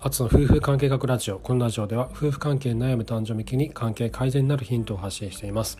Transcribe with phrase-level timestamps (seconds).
[0.00, 1.40] アツの夫婦関係学ラジオ。
[1.40, 5.76] このラジオでは夫婦関係に悩む男女向けに関係改善になるヒントを発信しています。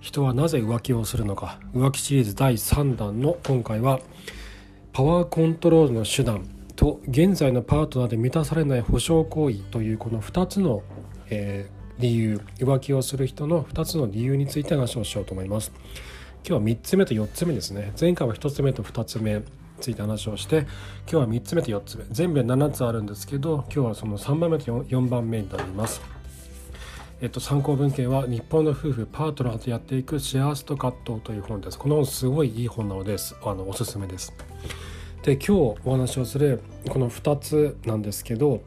[0.00, 1.58] 人はなぜ浮気をするのか。
[1.74, 4.00] 浮気シリーズ第3弾の今回は
[4.94, 10.82] パワーコントロールの手段と現在のパートナーで満たされない保証行為というこの2つの、
[11.28, 12.40] えー、理由。
[12.60, 15.70] 浮気をする人の2つの理由について話をしようと思います。
[16.48, 17.92] 今日は3つ目と4つ目ですね。
[18.00, 19.42] 前回は1つ目と2つ目。
[19.84, 20.66] ついて話をして今
[21.06, 26.00] 日は3つ目と4つ目全部で7つあるんですけど今日はその3番目と 4, 4番目になります。
[27.20, 31.78] えっと、参考文献は日本の夫婦パートナーとやっていく幸せと葛藤という本です。
[31.78, 34.34] この本すごいいい本なのですあのおすすめです。
[35.22, 35.50] で今日
[35.84, 38.62] お話をするこの2つなんですけど、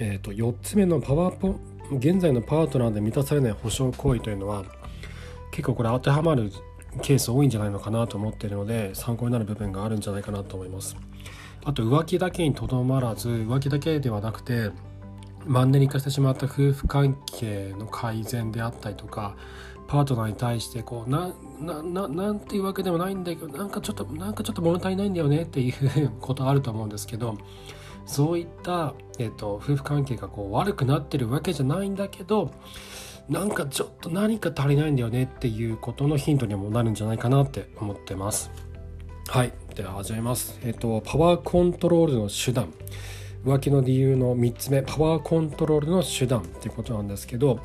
[0.00, 1.58] えっと、4つ目のパワーポ
[1.92, 4.64] 現在のパートナーで満たされない保証行為というのは
[5.50, 6.50] 結構これ当てはまる
[7.02, 10.96] ケース多いんじゃないのかなと思ってるので参考になる部分があるんじゃないかなと思います。
[11.64, 14.70] あと浮気だけにとどまらず浮気だけではなくて
[15.46, 19.36] マンネリ化してしまった夫婦関係の改善であったりとか
[19.88, 27.36] パートナーに対してこうななななんていうわけでもないんだけどなんかちょっとなんかちょっと物足りないんだよねっていうことあると思うんですけど
[28.04, 32.52] そういった、えーと、と夫婦関係がこう悪くなってるわけじゃないんだけど
[33.28, 38.50] なんかちょっと何か足りないんだよねっていうことのヒントにもなるんじゃないかなって思ってます。
[39.28, 39.52] はい。
[39.74, 40.58] では始めます。
[40.62, 42.72] えっ、と、パワーコントロールの手段。
[43.44, 47.60] 浮気の理由の3つ目、パワーコントロールの手段っていうことなんですけど、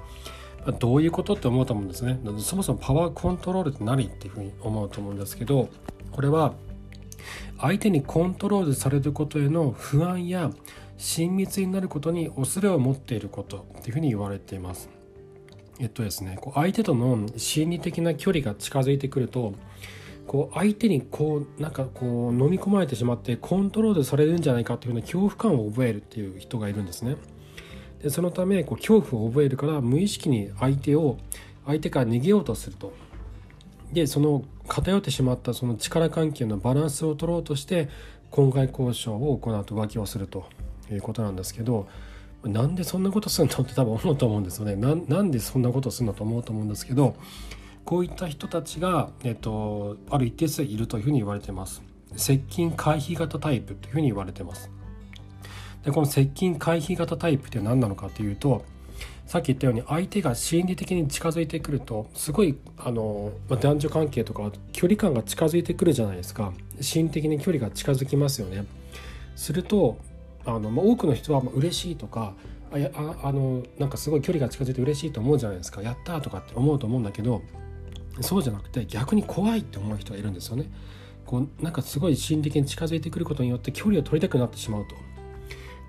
[0.79, 2.19] どういうことって思うと思うんですね。
[2.39, 5.69] そもそもパワーコントロールって何っていうふうに思うと思うんですけど、
[6.11, 6.53] これは
[7.59, 10.51] 相手にコントロールされることへの不安や
[10.97, 15.00] 親密になることに恐れを持っていることっていうふうに言われています。
[15.81, 19.55] えっとですねこう相手との心理的な距離が近づいてくると
[20.27, 27.17] こう相手にこうなんかこう飲み込まれてしまってコントロールされるんじゃないかというような恐怖感を覚えるっていう人がいるんですね。
[28.03, 31.17] でそのためこう恐怖を覚えるから無意識に相手を
[31.65, 32.93] 相手から逃げようとすると。
[33.91, 37.89] でその偏ってしまったその力関係のバランスを取ろうとして
[38.29, 40.45] 婚外交渉を行うと浮気をすると
[40.91, 41.87] いうことなんですけど
[42.43, 44.75] なんでそんなことするのって多分思うと思うんですよね。
[44.75, 47.15] なんでそんなことするのと思うと思うんですけど
[47.85, 51.81] こういった人たちが、えっと、ある一定数いるというふうに言われてます。
[52.15, 54.69] 接近回避型タイプというふうに言われてます。
[55.83, 58.63] でこの接近回避型タイプって何なのかというと
[59.25, 66.51] さっき言ったように相手が心理的に近づいてくるとすごいあの男女関係とか距離感が近づいてくるじゃないですか。
[66.81, 68.65] 心理的に距離が近づきますよね。
[69.35, 69.97] すると
[70.45, 72.33] あの、まあ、多くの人は嬉しいとか
[72.71, 77.41] あやああのなんかすごい距離が近づいて嬉しいと思うじゃないですかやったとかって思うと思うんだけど
[78.21, 80.69] そうじゃなくて逆に怖いって思う人がいるんですよね。
[81.25, 84.95] こうなんかすごい心理的に近づいてくることによって距離を取りたくなってしまうと。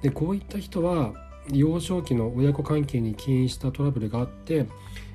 [0.02, 1.14] でこういった人は
[1.50, 4.66] 幼少期の親子関係に起因したトラブルがあって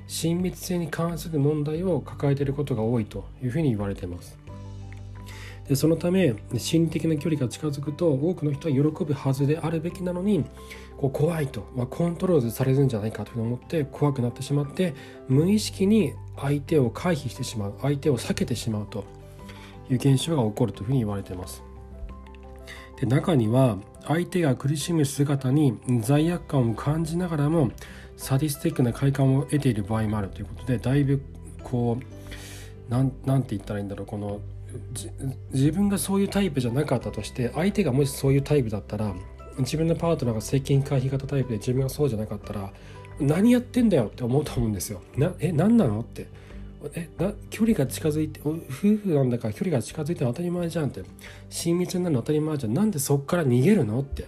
[0.06, 4.38] 親密性に関する問題を抱えていることが多いというふうに言われています。
[5.68, 10.44] でそのため心理的な距離が近づくと多くの人は喜ぶはずであるべきなのに
[10.96, 14.94] こう怖いと、まあ、コントロールされるんじゃないかと思って怖くなってしまって
[15.28, 19.04] 無意識に相手を回避してしまう相手を避けてしまうと
[19.90, 21.62] いう現象が起こるというふうに言われています。
[23.00, 27.70] で中には相手が苦しむ姿に罪悪感を感じながらも
[28.16, 31.22] サディスティックな快感を得ている場合もあるということでだいぶ
[31.62, 34.40] こうなんなんて言ったらいいんだろうこの
[35.52, 39.14] 自分がそういうタイプじゃなかったとして相手がもしそういうタイプだったら
[39.58, 42.72] 自分のパートナーが接近回避型タイプで自分がそうじゃなかったら
[43.18, 45.02] 何やってんだよって思うと思うんですよ。
[45.16, 46.26] なえ何なのって
[46.94, 51.02] えな距離が近づいて夫婦なんだから距離が近づいて当たり前じゃんって
[51.50, 54.26] 親密になるの当たり前じゃんなんでそっから逃げるのって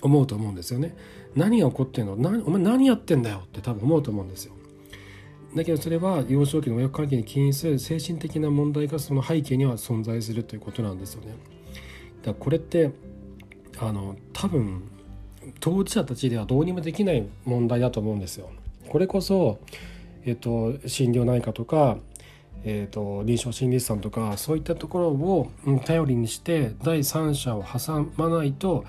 [0.00, 0.96] 思うと思うんですよね。
[1.34, 2.14] 何が起こってんの？
[2.14, 4.54] お前何やってんだよって多分思うと思うんですよ。
[5.54, 11.34] だけどそれは幼少期の親子関係に起因する精神的な問題がその背景には存在するということなんですよね。
[12.22, 12.92] だこれって
[13.78, 14.82] あの多分
[15.58, 18.50] 当事者たちではどうにもできない問題だと思うんですよ。
[18.88, 19.58] これこそ、
[20.24, 21.96] えっと、心療内科とか、
[22.64, 25.50] えっと、臨床心理士さんとかそういったところを
[25.84, 28.84] 頼りにして第三者を挟まないと,、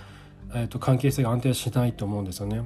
[0.53, 2.63] えっと関係性が安定しないと思うんですよね。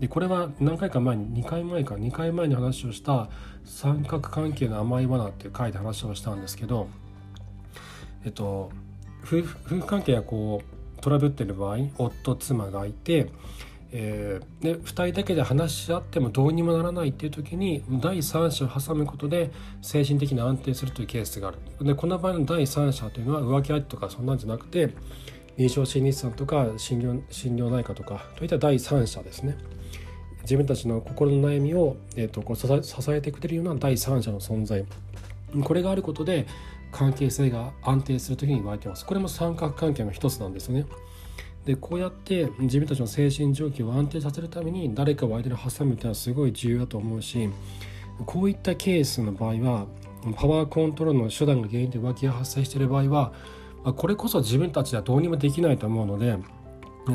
[0.00, 3.28] でこれは何回か前に2回前か2回前に話をした
[3.64, 6.88] 三角関係の甘い罠っていう回で話をしたんですけど
[8.24, 8.70] えっと
[9.24, 13.30] 夫婦関係がこうトラブってる場合夫妻がいて、
[13.92, 19.50] えー、で2人だけで話し合ってもどうにもならないっていう時に第三者を挟むことで
[19.82, 21.58] 精神的に安定するというケースがある。
[21.84, 24.94] でこの場合の第三者というのは浮気相手とかそんなんじゃなくて
[25.58, 29.58] 臨床心理士さんとか心療心療内科とかといった第三者ですね。
[30.42, 34.86] 自分たちの心の悩みを、えーと、こう支えてくれるような第三者の存在。
[35.64, 36.46] これがあることで
[36.92, 39.04] 関係性が安定するというふうに言われています。
[39.04, 40.86] これも三角関係の一つなんですね。
[41.66, 47.50] でこうやって自分たちの精神状況を安定させるために誰かを相手に挟むっていうのはすごい重要だと思うし
[48.24, 49.86] こういったケースの場合は
[50.34, 53.32] パワーコントロールの手段が原因で浮気が発生している場合は
[53.84, 56.36] あこれこそ自分たちではどうにもできないと思うので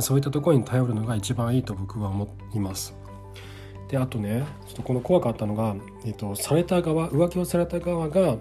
[0.02, 2.96] そういったところに頼るのが一番いいと僕は思います。
[3.90, 8.38] であとねちょっとこの怖かったのが、えっと、された側浮気をされた側が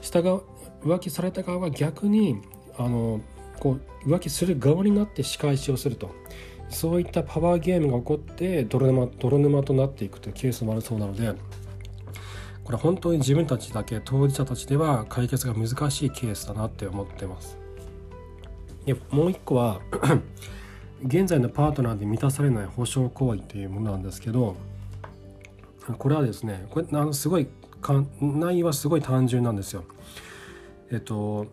[0.00, 0.40] 下が
[0.82, 2.40] 浮気された側が逆に
[2.76, 3.20] あの
[3.60, 6.10] こう浮気する側になって仕返しをすると
[6.70, 11.34] そういったパワーゲームが起こって泥沼泥沼となっていくというケースもあるそうなので
[12.70, 17.58] これ本当に自分たちだけ当事者たちでは解決が難しいケースだなって思ってます。
[18.84, 19.80] でもう一個は
[21.04, 24.54] 現在のパートナーで満たされない保証行為というものなんですけど
[25.98, 27.48] これはですねこれあのすごい
[28.20, 29.82] 内容はすごい単純なんですよ。
[30.92, 31.48] えっと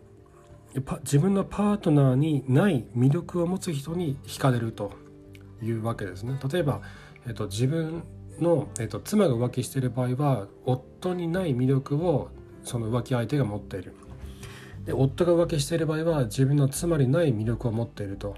[1.02, 4.92] 自分のパートナーにない魅力を持つ人に惹かれると
[5.60, 6.38] いうわけですね。
[6.48, 6.80] 例えば、
[7.26, 8.04] えっと、自分
[8.40, 12.30] の、えっと、妻が浮気してる場合は夫にない魅力を
[12.62, 13.94] その浮気相手が持っている。
[14.84, 18.36] で夫が浮気している場合は自分の妻にない魅力を持っていると。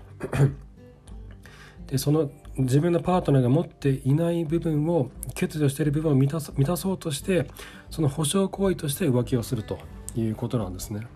[1.87, 7.47] でその自分のパートナーが持っていない部分を欠如している部分を満た満たそうとして
[7.91, 9.79] その保証行為として浮気をすると
[10.15, 11.07] いうことなんですね。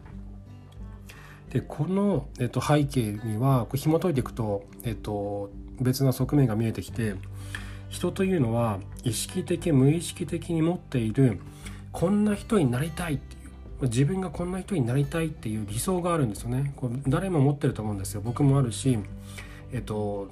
[1.50, 7.14] でこの、えっと、背景にはこれ紐解いていくと、えっと、別な側面が見えてきて
[7.88, 11.40] 人というのは意識的無意識的に持っている
[11.92, 13.38] こんな人になりたいってい
[13.81, 16.72] う自分がこんな人になりたいっていう理想があるんですよね。
[16.76, 18.20] これ誰も持ってると思うんですよ。
[18.25, 18.98] 僕もあるし
[19.72, 20.28] えっと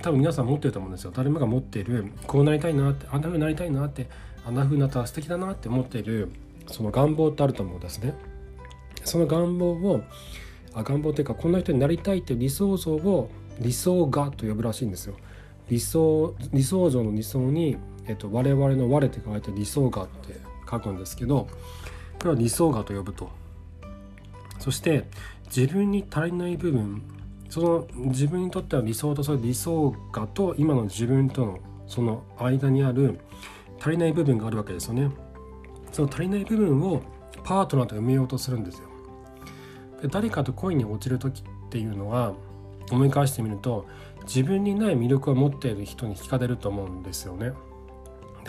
[0.00, 1.12] 多分皆さん持ってると思うんですよ。
[1.14, 4.08] 誰もが持っているこうなりたいなってあんな風になりたいなって
[4.44, 6.30] あんな風になったら素敵だなって思っている
[6.66, 8.14] その願望ってあると思うんですね。
[9.04, 10.02] その願望を
[10.74, 13.30] あ願望っていうかこんな人になりたいっていう理想像を
[13.60, 15.16] 理想画と呼ぶらしいんですよ。
[15.72, 20.36] 理想理想像の理想に、えっと、我々の我って書いて理想画って
[20.70, 21.48] 書くんですけど
[22.18, 23.30] これは理想画と呼ぶと。
[24.58, 25.06] そして
[25.46, 27.02] 自分に足りない部分
[27.48, 33.18] その自分にとっては理想とその理想画と今の自分とのその間にある
[33.80, 35.10] 足りない部分があるわけですよね。
[35.90, 37.00] その足りない部分を
[37.44, 38.88] パートナーと埋めようとするんですよ。
[40.02, 42.34] で誰かと恋に落ちる時っていうのは
[42.90, 43.86] 思い返してみると
[44.24, 47.52] 自分にない魅力を持っている人に惹かれると思うんですよね。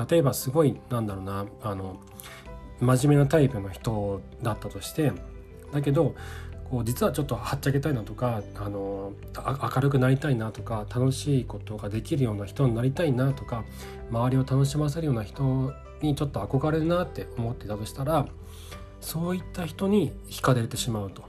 [0.10, 1.98] 例えばすごいなんだろうなあの
[2.80, 5.12] 真面目なタイプの人だったとして
[5.72, 6.16] だけど
[6.70, 13.64] こう実はちょっとはっちゃけたいなとかあの明るくなりたいなとか楽しいことができるような人になりたいなとか
[14.10, 15.72] 周りを楽しませるような人
[16.02, 18.28] にちょっと憧れるなって思ってたとしたら
[19.02, 21.24] そういった人に惹かれてしまうと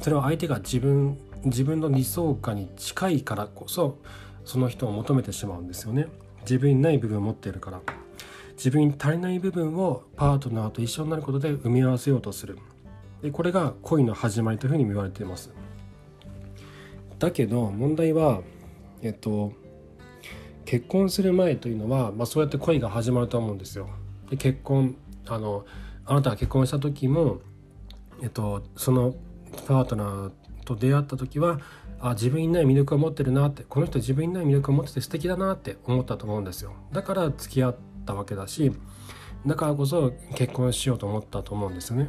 [0.00, 3.98] それは相手が自分自分の理想化に近いからこそ
[4.44, 6.06] その人を求めてしまうんですよね。
[6.42, 7.80] 自分にない部分を持っているから。
[8.58, 12.58] 自分に足りない部分をパートナーと一緒になることで埋め合わせようとする。
[13.22, 15.52] でこれが恋の始まりというふうに言われています。
[17.20, 18.42] だけど問題は
[19.00, 19.52] えっと
[20.64, 23.88] 結婚する前というのは、まあ、そうやって恋が始まると思うんですよ。
[24.28, 25.64] で結婚あの
[26.04, 27.38] あなたが結婚した時も
[28.22, 29.14] えっとその
[29.68, 30.30] パートナー
[30.68, 31.60] と出会った時は
[32.00, 36.72] あ自分にない魅力を持ってるなってこの人自分にない魅力を持ってて素敵だなって思ったと思うんですよ。
[36.92, 38.72] だから付き合ったわけだし
[39.46, 42.08] だからこそ結婚しようと思ったと思うんですよね。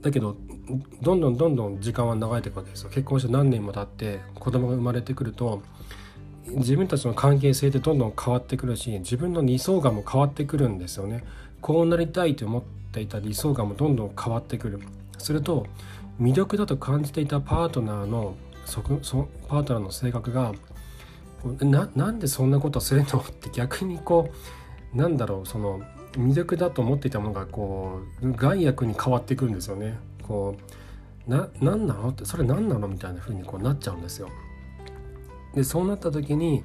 [0.00, 0.36] だけど
[1.00, 2.90] どんどんどんどん時間は流れていくわけですよ。
[2.90, 5.62] 結婚して何年も経って子供が生まれてくると
[6.46, 11.24] 自分たちの関係性ってどんどん変わってくるし自分の理想感も変わってくるんですよね。
[11.60, 14.80] こうなりたいと思っていた理想感もどんどん変わってくる。
[15.18, 15.66] すると
[16.20, 20.52] 魅力だと感じていたパートナーのそそパートナーの性格が
[21.60, 23.20] ななんでそんなことするの？
[23.20, 24.30] って逆にこ
[24.94, 25.80] うなんだろうその
[26.12, 29.98] 魅力だと思っていたものがこう害悪に変わってくるんですよね。
[30.22, 30.56] こ
[31.26, 32.10] うな何なの？
[32.10, 32.86] ってそれ何なの？
[32.86, 34.28] みたいな風にこうなっちゃうんですよ。
[35.54, 36.62] でそうなった時に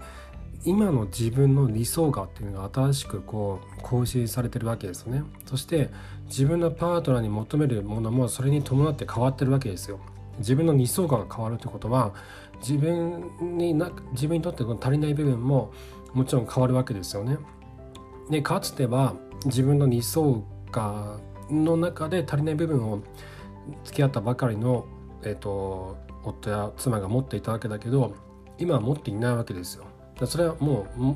[0.66, 5.24] 今の自分の理想画っていうのが新しくこう更新されてるわけですよね。
[5.46, 5.90] そして
[6.26, 10.00] 自分のパートナーに求めるものもそれに伴って変わってるわけですよ。
[10.40, 12.14] 自分の理想画が変わるってことは
[12.60, 15.72] 自分にな自分にとってこの足りない部分も
[16.14, 17.38] もちろん変わるわけですよね。
[18.30, 23.02] でかつては自分の理想画の中で足りない部分を
[23.84, 24.86] 付き合ったばかりの、
[25.24, 28.16] えーと、夫や妻が持っていたわけだけど
[28.58, 29.86] 今は持っていないわけですよ。
[30.26, 31.16] それはもう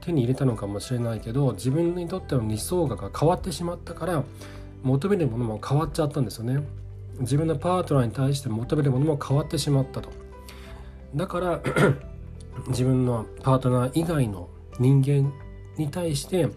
[0.00, 4.24] 手に入れたのかもしれないけど自分にとっての理想画が変わってしまったから
[4.82, 6.62] 求めるものも変わっちゃったんですよね。
[7.18, 10.10] 自分のパートナーに対して求めるものも変わってしまったと。
[11.14, 11.60] だから
[12.68, 14.48] 自分のパートナー以外の
[14.78, 15.32] 人間
[15.76, 16.48] に対して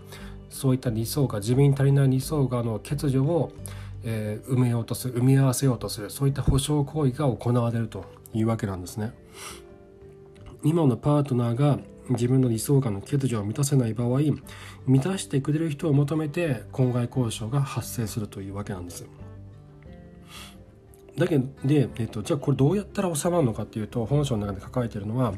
[0.50, 3.52] そういった理想が自分に足りない理想がの欠如を、
[4.04, 9.14] えー、埋めようとする埋め合わせようとするそういった保証行為が行われるというわけなんですね。
[10.64, 14.20] 今のパートナーが自分の理想感の欠如を満たせない場合
[14.88, 19.06] 満たしてくれる人を求めて婚外交渉が発生するというわけなんです。
[21.18, 25.34] だけで、えっと、じゃあこれどうやったら収まるのかっていうと本書の中で書かれているのは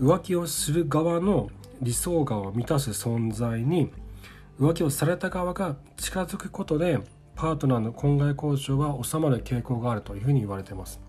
[0.00, 1.50] 浮気をする側の
[1.82, 3.90] 理想側を満たす存在に
[4.58, 6.98] 浮気をされた側が近づくことで
[7.34, 11.00] パートナーの婚外交渉は収まる傾向があるというふうに言われています。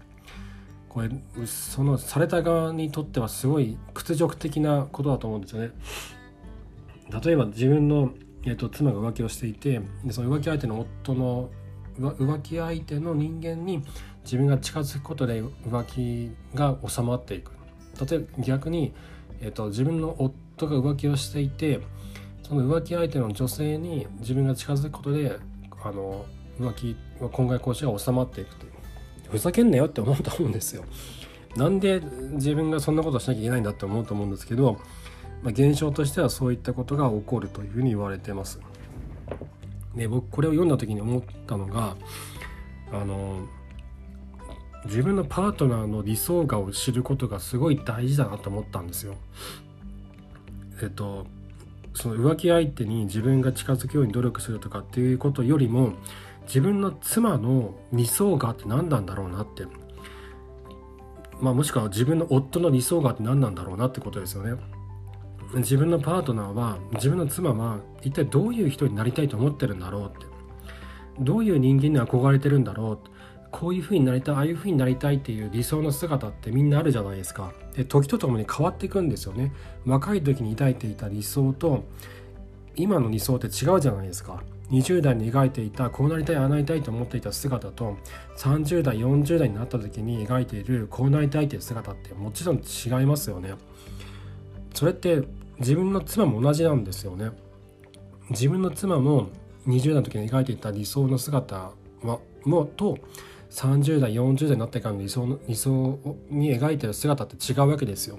[0.94, 1.10] これ
[1.48, 5.72] そのされた側にとってはすごい屈辱的なことだと思うんですよね。
[7.26, 8.12] 例えば自分の、
[8.46, 11.50] えーと、妻が浮気をしていてでその浮気相手の夫の
[11.98, 13.84] 浮気相手の人間に
[14.24, 17.52] 自分が近づくことで浮気が収まっていく
[18.08, 18.94] 例えば逆に、
[19.42, 21.82] えーと、自分の夫が浮気をしていて
[22.44, 25.40] その浮気相手の女性に自分が近づくことで
[25.84, 26.26] あの
[26.60, 26.96] 浮気
[27.32, 28.73] 婚外交渉が収まっていくという
[29.34, 30.84] ふざけんなよって思うと思うんですよ。
[31.56, 32.02] なんで
[32.34, 34.80] 自分がそんなことしなきゃいけないんだって思うと思うんですけど、
[35.42, 38.60] まあ、現象としてはそういったことが起こるというふうに言われてます。
[39.96, 41.98] で僕これを読んだ時に思ったのが
[42.92, 43.48] あの
[44.86, 49.16] 自分のパートナーの理想画を知ることがすごい大事だなと思ったんですよ。
[50.84, 51.26] えっと
[51.96, 55.94] その浮気相手に自分が近づくように努力するとかっていうことよりも
[56.46, 59.66] 自分の妻の理想画って何なんだろうなって。
[61.40, 64.54] まあもしくは自分の夫の理想画って何なんだろうなってことですよね。
[65.56, 70.26] 自分のパートナーは自分の妻は一体どういう人になりたいと思ってるんだろうって。
[71.20, 73.00] どういう人間に憧れてるんだろう
[73.52, 77.54] こういう風になりたいああいう風になりたいっていう理想の姿ってみんなあるじゃないですか。
[77.76, 79.54] で時とともに変わっていくんですよね。
[79.86, 81.84] 若い時に抱いていた理想と
[82.76, 84.42] 今の理想って違うじゃないですか。
[84.74, 87.96] 20代に描いていたこうなりたいああなりたいと思っていた姿と
[88.38, 93.54] 30代40代になった時に描いているこうなりたいという姿ってもちろん違いますよね。
[94.74, 95.22] それって
[95.60, 97.30] 自分の妻も同じなんですよね。
[98.32, 99.30] 自分の妻も
[99.68, 102.98] 20代の時に描いていた理想の姿はもと
[103.52, 106.00] 30代40代になってからの理想の理想
[106.32, 108.18] に描いてる姿って違うわけですよ。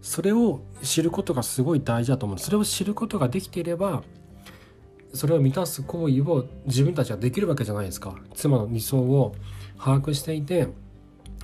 [0.00, 2.38] それを知ることがすごい大事だと思う。
[2.38, 4.04] それを知ることができていれば
[5.16, 8.14] それを満たす行為を自分たちはできるわけじゃないですか。
[8.34, 9.34] 妻の理想を
[9.78, 10.68] 把握していて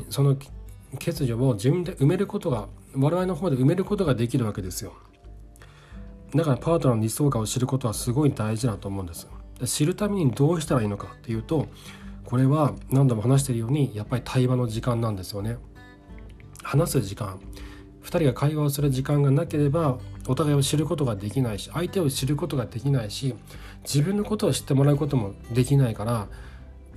[0.09, 0.37] その
[0.95, 4.93] 欠如を自分で埋めることが我々の方で埋めることができるわけですよ。
[6.35, 9.29] だからパートナーの理想感を知ることはすごい大事だと思うんです。
[9.65, 11.69] 知るためにどうしたらいいのかっていうと
[12.25, 15.59] これは何度も話しているようにやっぱり対話の時間なんですよね。
[16.63, 17.39] 話す時間。
[18.03, 23.35] 2人が会話をする時間がなければお互いを知ることができないし相手を知ることができないし
[23.85, 26.29] 自分のことを知ってもらうこともできないから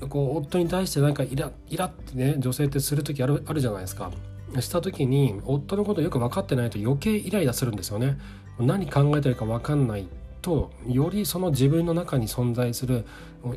[0.09, 4.11] こう夫に対してなんかイライラってね女性ってする時あるあるじゃないですか。
[4.59, 8.17] した時に夫のことよく分かってないと余計イライラするんですよね。
[8.59, 10.07] 何考えてるか分かんない
[10.41, 13.05] とよりその自分の中に存在する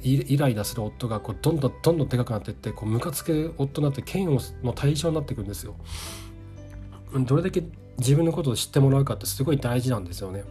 [0.02, 5.76] イライラする夫がこうどんどんどんどんでかくなっていってこうムカつく夫になって嫌悪の対象になっていくんですよ。
[7.14, 7.62] どれだけ
[7.98, 10.44] 自分のことを知ってもらうかってすごい大事なんですよね。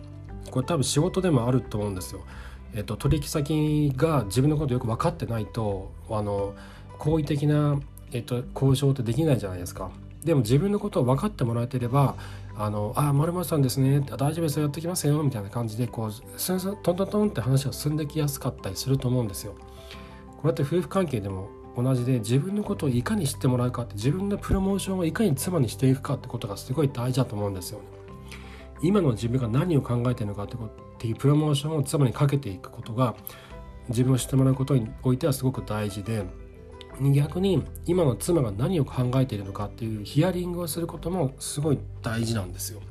[0.51, 2.21] これ多分仕事でもあると思うんですよ。
[2.73, 6.53] えっと、取引先が自分のことよく分かってないとあの
[6.99, 7.79] 好意的な、
[8.11, 9.89] えっと、交渉ってできないじゃないですか。
[10.23, 12.15] でも自分のことを分かってもらえてれば
[12.57, 19.53] 「あのあ丸々さんですね大丈夫ですよやってきますよ」みたいな感じでこうスンスントントントンって話が進んできやすかったりすると思うんですよ。
[19.53, 27.85] こうやって夫婦関係でも同じで自分のことをいかに知ってもらうかって自分のプロモーションをいかに妻にしていくかってことがすごい大事だと思うんですよね。
[28.81, 30.47] 今の自分が何を考えてるのかっ
[30.97, 33.15] ていうプロモーションを妻にかけていくことが
[33.89, 36.23] 自分を知ってもらうことにおいてはすごく大事で
[37.13, 42.81] 逆に今の妻が何を考えているのかっていうヒアリングをすることもすごい大事なんですよ。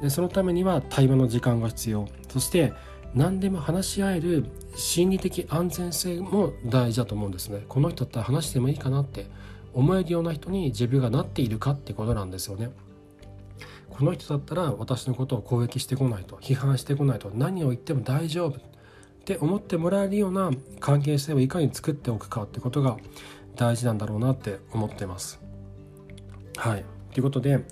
[0.00, 2.72] でそのためには対話の時間が必要そして
[3.14, 7.64] 何でも話し合える心理的安全性も大事だと思うんですね。
[7.68, 9.26] この人だったら話してもいいかなって
[9.72, 12.70] 思えるような人に自分がなっているかってことなんですよね。
[13.90, 18.60] この人だったら私のことを攻撃してこないと批判してこないと何を言っても大丈夫っ
[19.24, 22.96] て思ってもらえるような関係性をいかに作っておくかってことが
[23.54, 25.40] 大事なんだろうなって思ってます。
[26.56, 26.84] はい。
[27.12, 27.64] ということで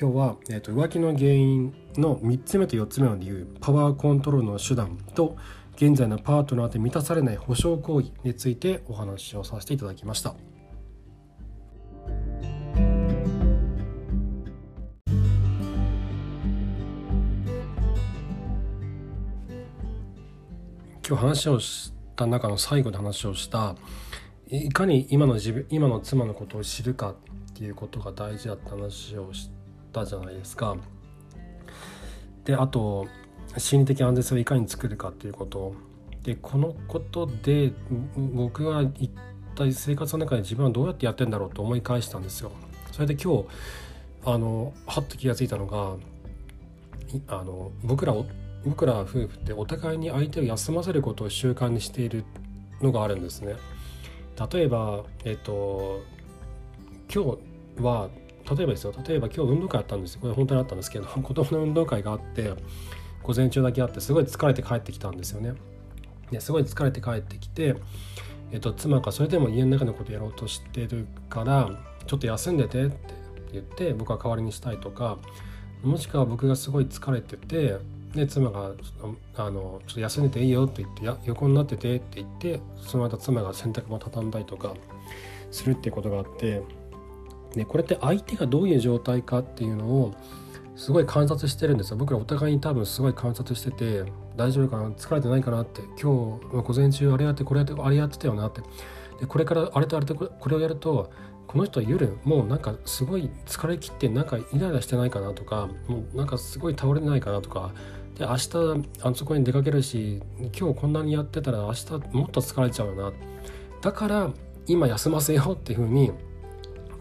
[0.00, 5.36] 今日は、えーと、浮気の原因の3つ目と4つ目の理由パワーコントロールの手段と
[5.74, 10.36] 現在のパートナーで満たされない保証行為についてお話をさせていただきました。
[21.08, 23.74] 今日話をした中の最後で話をした
[24.46, 27.14] いかに今の自分今の妻のことを知るかっ
[27.54, 29.57] ていうことが大事だって話をして
[29.92, 30.76] たじゃないですか。
[32.44, 33.06] であと
[33.56, 35.74] 心理的安全性をいかに作るかっていうこと
[36.22, 37.72] でこのことで
[38.16, 39.10] 僕は一
[39.54, 42.52] 体生活の中で自分はどうやってやってんだろうと思い返したんですよ。
[42.92, 43.44] それで今日
[44.24, 45.96] あのはっと気が付いたのが
[47.28, 48.14] あの僕ら
[48.64, 52.24] 僕ら夫婦ってお互いに相手を休ませることを習慣にしている
[52.82, 53.56] のがあるんですね。
[54.52, 56.02] 例えば、えっと、
[57.12, 58.08] 今日は
[58.56, 62.54] 例えばですよ例えば今日運動会あったんですよこれ本当にあったんですけど 子供の運動会があって
[63.22, 65.54] 午前中だけあってすごい疲れて帰ってきたんですよね。
[66.30, 67.74] ですごい疲れて帰ってきて、
[68.52, 71.70] えっと、妻がそれでも家の中のことやろうとしてるから
[72.06, 73.14] ちょっと休んでてって
[73.52, 75.18] 言って僕は代わりにしたいとか
[75.82, 77.78] もしくは僕がすごい疲れてて
[78.14, 78.72] で妻が
[79.36, 84.74] あの「ちょっと休んでていいよ」って言って「横になってて」って言ってその間妻が洗濯も畳んだりとか
[85.50, 86.62] するっていうことがあって
[87.54, 90.14] でこれって相手がどういう状態かっていうのを
[90.76, 91.96] すごい観察してるんですよ。
[91.96, 94.04] 僕らお互いに多分すごい観察してて
[94.36, 94.90] 大丈夫かな？
[94.90, 95.82] 疲れてないかなって。
[96.00, 98.60] 今日午前中あれやってこれやってあれやってたよなって。
[99.20, 101.10] でこれからあれとあれとこれをやると
[101.48, 107.72] この人は夜もうなんかすごい疲れ切ってなんかイライラしてないかなとかもうなんかすごい倒れないかなとか。
[108.16, 110.22] で明日あそこに出かけるし
[110.58, 113.12] 今日こんなにやってたら明日もっと疲れちゃうな。
[113.80, 114.30] だから
[114.66, 116.12] 今休ませようっていうふうに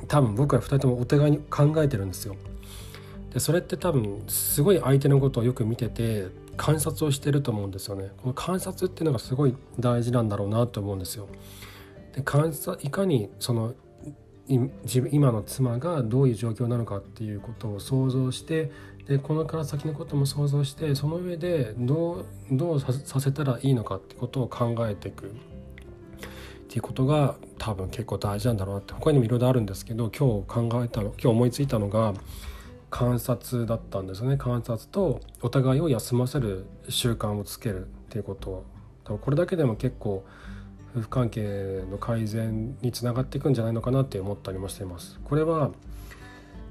[0.08, 2.36] 多分僕ら2人ともお互いに考えてるんですよ。
[3.34, 8.12] でそれって多分すごい相手のことをよく見てて観察をしてると思うんですよね。
[8.18, 11.28] この観察っていうのがすごい大事なんだろうなと思うんですよ。
[12.16, 13.74] で観察いかにその
[14.84, 18.72] 自分今の妻がどういう状況なのかっていうことを想像して
[19.06, 25.34] でこのから先のことも想像してその上でどうどうさせたらいいのかってことを考えていく
[26.68, 28.94] っていうことが多分結構大事なんだろうなって。
[28.94, 32.14] 他にもいろいろあるんですけど今日考えたの今日思いついたのが
[32.90, 34.36] 観察だったんですね。
[34.36, 38.66] 観察とお互いを休ませる習慣をつけるっていうこと。
[39.06, 40.26] 多分これだけでも結構
[40.94, 45.20] 夫婦関係の改善につながっていくんじゃないのかなって思ったりもしています。
[45.24, 45.72] これは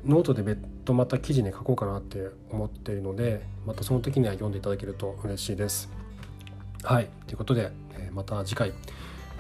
[0.05, 5.89] ノートで別途また記事に書こうかなって思っているのでまたその時には読んでいただけると嬉しいです。
[6.83, 7.09] はい。
[7.27, 8.73] ということで、えまた次回。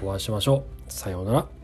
[0.02, 0.92] お会いしましょう。
[0.92, 1.55] さようなら。